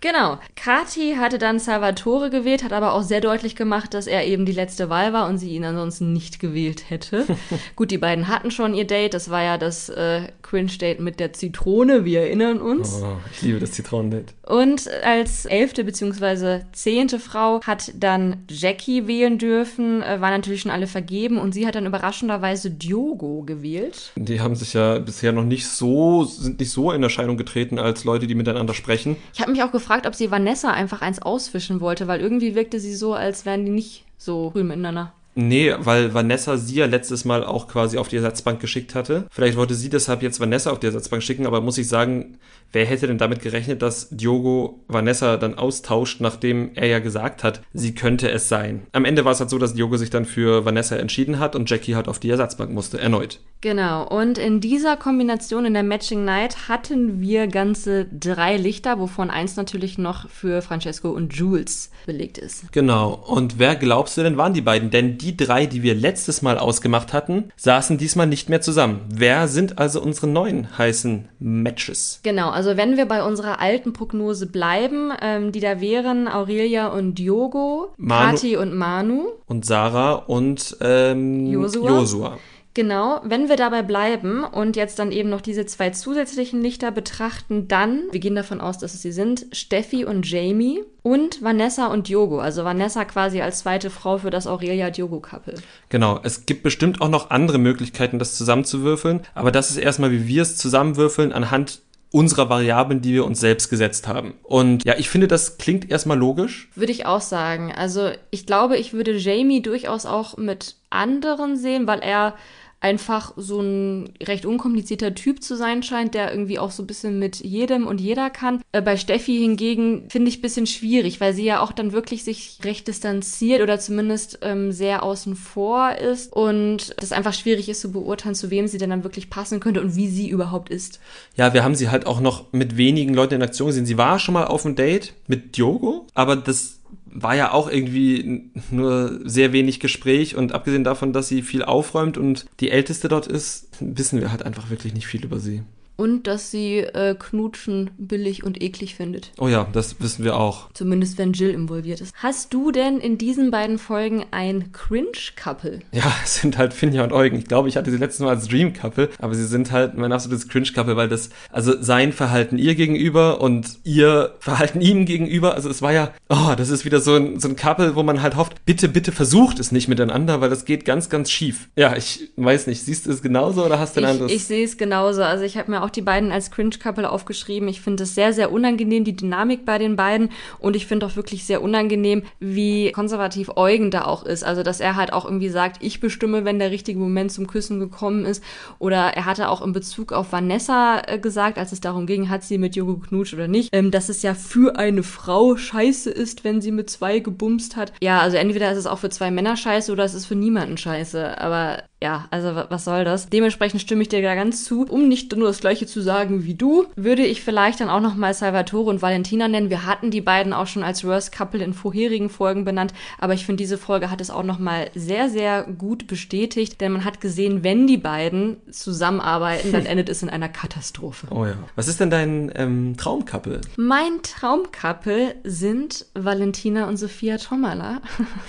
[0.00, 0.38] Genau.
[0.56, 4.52] Kati hatte dann Salvatore gewählt, hat aber auch sehr deutlich gemacht, dass er eben die
[4.52, 7.26] letzte Wahl war und sie ihn ansonsten nicht gewählt hätte.
[7.76, 9.12] Gut, die beiden hatten schon ihr Date.
[9.12, 12.04] Das war ja das äh, Cringe-Date mit der Zitrone.
[12.04, 13.02] Wir erinnern uns.
[13.02, 14.32] Oh, ich liebe das Zitronendate.
[14.50, 16.62] Und als elfte bzw.
[16.72, 20.02] zehnte Frau hat dann Jackie wählen dürfen.
[20.02, 24.10] Äh, waren natürlich schon alle vergeben und sie hat dann überraschenderweise Diogo gewählt.
[24.16, 28.02] Die haben sich ja bisher noch nicht so, sind nicht so in Erscheinung getreten als
[28.02, 29.16] Leute, die miteinander sprechen.
[29.32, 32.80] Ich habe mich auch gefragt, ob sie Vanessa einfach eins ausfischen wollte, weil irgendwie wirkte
[32.80, 35.12] sie so, als wären die nicht so grün miteinander.
[35.35, 39.27] Nee, weil Vanessa sie ja letztes Mal auch quasi auf die Ersatzbank geschickt hatte.
[39.31, 42.38] Vielleicht wollte sie deshalb jetzt Vanessa auf die Ersatzbank schicken, aber muss ich sagen,
[42.73, 47.62] wer hätte denn damit gerechnet, dass Diogo Vanessa dann austauscht, nachdem er ja gesagt hat,
[47.73, 48.83] sie könnte es sein.
[48.93, 51.71] Am Ende war es halt so, dass Diogo sich dann für Vanessa entschieden hat und
[51.71, 53.40] Jackie halt auf die Ersatzbank musste, erneut.
[53.61, 59.31] Genau, und in dieser Kombination in der Matching Night hatten wir ganze drei Lichter, wovon
[59.31, 62.73] eins natürlich noch für Francesco und Jules belegt ist.
[62.73, 64.90] Genau, und wer glaubst du denn waren die beiden?
[64.90, 69.00] Denn die drei, die wir letztes Mal ausgemacht hatten, saßen diesmal nicht mehr zusammen.
[69.12, 72.20] Wer sind also unsere neuen heißen Matches?
[72.22, 77.16] Genau, also wenn wir bei unserer alten Prognose bleiben, ähm, die da wären Aurelia und
[77.16, 79.28] Diogo, Manu- Kati und Manu.
[79.46, 81.88] Und Sarah und ähm, Josua?
[81.90, 82.38] Josua.
[82.74, 87.66] Genau, wenn wir dabei bleiben und jetzt dann eben noch diese zwei zusätzlichen Lichter betrachten,
[87.66, 92.09] dann, wir gehen davon aus, dass es sie sind, Steffi und Jamie und Vanessa und
[92.09, 92.38] Diogo.
[92.38, 95.54] Also Vanessa quasi als zweite Frau für das Aurelia-Diogo-Couple.
[95.88, 100.28] Genau, es gibt bestimmt auch noch andere Möglichkeiten, das zusammenzuwürfeln, aber das ist erstmal, wie
[100.28, 104.35] wir es zusammenwürfeln, anhand unserer Variablen, die wir uns selbst gesetzt haben.
[104.42, 106.68] Und ja, ich finde, das klingt erstmal logisch.
[106.74, 107.72] Würde ich auch sagen.
[107.72, 112.35] Also ich glaube, ich würde Jamie durchaus auch mit anderen sehen, weil er
[112.81, 117.19] einfach so ein recht unkomplizierter Typ zu sein scheint, der irgendwie auch so ein bisschen
[117.19, 118.62] mit jedem und jeder kann.
[118.73, 122.25] Äh, bei Steffi hingegen finde ich ein bisschen schwierig, weil sie ja auch dann wirklich
[122.25, 127.83] sich recht distanziert oder zumindest ähm, sehr außen vor ist und es einfach schwierig ist
[127.83, 131.01] zu beurteilen, zu wem sie denn dann wirklich passen könnte und wie sie überhaupt ist.
[131.37, 133.87] Ja, wir haben sie halt auch noch mit wenigen Leuten in Aktion gesehen.
[133.87, 136.80] Sie war schon mal auf einem Date mit Diogo, aber das
[137.12, 142.18] war ja auch irgendwie nur sehr wenig Gespräch und abgesehen davon, dass sie viel aufräumt
[142.18, 145.62] und die Älteste dort ist, wissen wir halt einfach wirklich nicht viel über sie
[146.00, 149.32] und dass sie äh, Knutschen billig und eklig findet.
[149.38, 150.70] Oh ja, das wissen wir auch.
[150.72, 152.14] Zumindest wenn Jill involviert ist.
[152.16, 155.80] Hast du denn in diesen beiden Folgen ein Cringe-Couple?
[155.92, 157.36] Ja, es sind halt Finja und Eugen.
[157.36, 160.48] Ich glaube, ich hatte sie letztes Mal als Dream-Couple, aber sie sind halt mein absolutes
[160.48, 165.82] Cringe-Couple, weil das, also sein Verhalten ihr gegenüber und ihr Verhalten ihm gegenüber, also es
[165.82, 168.64] war ja, oh, das ist wieder so ein, so ein Couple, wo man halt hofft,
[168.64, 171.68] bitte, bitte versucht es nicht miteinander, weil das geht ganz, ganz schief.
[171.76, 174.32] Ja, ich weiß nicht, siehst du es genauso oder hast du ein ich, anderes?
[174.32, 175.22] Ich sehe es genauso.
[175.22, 177.68] Also ich habe mir auch auch die beiden als Cringe-Couple aufgeschrieben.
[177.68, 180.31] Ich finde es sehr, sehr unangenehm, die Dynamik bei den beiden.
[180.59, 184.44] Und ich finde auch wirklich sehr unangenehm, wie konservativ Eugen da auch ist.
[184.44, 187.81] Also, dass er halt auch irgendwie sagt, ich bestimme, wenn der richtige Moment zum Küssen
[187.81, 188.42] gekommen ist.
[188.79, 192.44] Oder er hatte auch in Bezug auf Vanessa äh, gesagt, als es darum ging, hat
[192.44, 196.44] sie mit Jogo knutscht oder nicht, ähm, dass es ja für eine Frau scheiße ist,
[196.44, 197.92] wenn sie mit zwei gebumst hat.
[198.00, 200.76] Ja, also entweder ist es auch für zwei Männer scheiße oder es ist für niemanden
[200.76, 201.40] scheiße.
[201.40, 203.28] Aber ja, also was soll das?
[203.28, 204.86] Dementsprechend stimme ich dir da ganz zu.
[204.86, 208.32] Um nicht nur das gleiche zu sagen wie du, würde ich vielleicht dann auch nochmal
[208.32, 209.68] Salvatore und Valentina nennen.
[209.68, 213.44] Wir hatten die beiden auch schon als Worst Couple in vorherigen Folgen benannt, aber ich
[213.44, 217.64] finde, diese Folge hat es auch nochmal sehr, sehr gut bestätigt, denn man hat gesehen,
[217.64, 221.26] wenn die beiden zusammenarbeiten, dann endet es in einer Katastrophe.
[221.30, 221.54] Oh ja.
[221.76, 223.60] Was ist denn dein ähm, Traumcouple?
[223.76, 228.00] Mein Traumcouple sind Valentina und Sophia Tomala.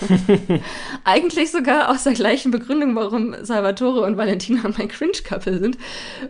[1.03, 5.77] Eigentlich sogar aus der gleichen Begründung, warum Salvatore und Valentina mein Cringe-Couple sind,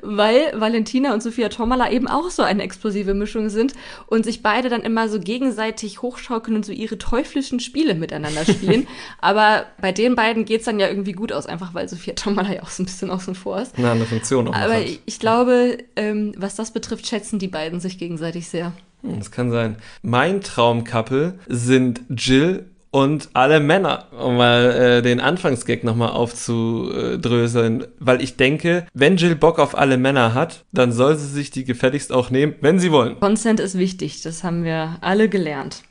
[0.01, 3.73] weil Valentina und Sophia Tomala eben auch so eine explosive Mischung sind
[4.07, 8.87] und sich beide dann immer so gegenseitig hochschaukeln und so ihre teuflischen Spiele miteinander spielen.
[9.21, 12.53] Aber bei den beiden geht es dann ja irgendwie gut aus, einfach weil Sophia Tomala
[12.53, 13.73] ja auch so ein bisschen außen vor ist.
[13.77, 14.53] Na, eine Funktion auch.
[14.53, 18.73] Aber ich, ich glaube, ähm, was das betrifft, schätzen die beiden sich gegenseitig sehr.
[19.01, 19.77] Hm, das kann sein.
[20.01, 27.87] Mein Traumcouple sind Jill und alle Männer, um mal äh, den Anfangsgag nochmal aufzudröseln.
[27.99, 31.63] Weil ich denke, wenn Jill Bock auf alle Männer hat, dann soll sie sich die
[31.63, 33.19] gefälligst auch nehmen, wenn sie wollen.
[33.19, 35.83] Consent ist wichtig, das haben wir alle gelernt.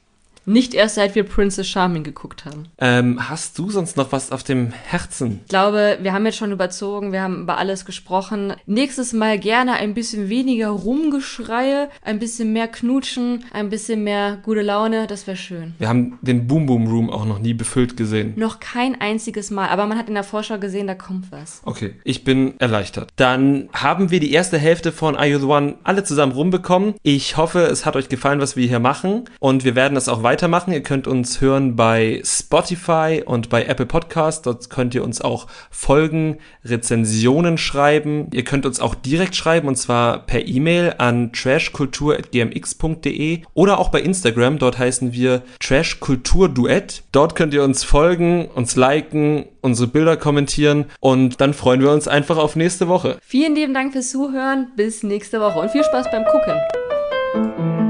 [0.46, 2.66] Nicht erst seit wir Princess Charming geguckt haben.
[2.78, 5.40] Ähm, hast du sonst noch was auf dem Herzen?
[5.44, 8.54] Ich glaube, wir haben jetzt schon überzogen, wir haben über alles gesprochen.
[8.66, 14.62] Nächstes Mal gerne ein bisschen weniger Rumgeschreie, ein bisschen mehr Knutschen, ein bisschen mehr gute
[14.62, 15.74] Laune, das wäre schön.
[15.78, 18.32] Wir haben den Boom Boom Room auch noch nie befüllt gesehen.
[18.36, 21.60] Noch kein einziges Mal, aber man hat in der Vorschau gesehen, da kommt was.
[21.64, 23.10] Okay, ich bin erleichtert.
[23.16, 26.94] Dann haben wir die erste Hälfte von Are You The One alle zusammen rumbekommen.
[27.02, 30.22] Ich hoffe, es hat euch gefallen, was wir hier machen und wir werden das auch
[30.22, 30.72] weiter weitermachen.
[30.72, 34.46] Ihr könnt uns hören bei Spotify und bei Apple Podcast.
[34.46, 38.28] Dort könnt ihr uns auch Folgen, Rezensionen schreiben.
[38.32, 44.02] Ihr könnt uns auch direkt schreiben und zwar per E-Mail an trashkultur.gmx.de oder auch bei
[44.02, 44.60] Instagram.
[44.60, 47.02] Dort heißen wir Trashkulturduett.
[47.10, 52.06] Dort könnt ihr uns folgen, uns liken, unsere Bilder kommentieren und dann freuen wir uns
[52.06, 53.18] einfach auf nächste Woche.
[53.20, 54.68] Vielen lieben Dank fürs Zuhören.
[54.76, 57.89] Bis nächste Woche und viel Spaß beim Gucken.